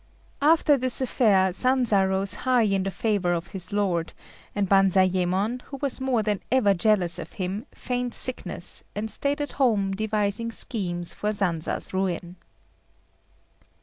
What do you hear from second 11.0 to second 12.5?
for Sanza's ruin.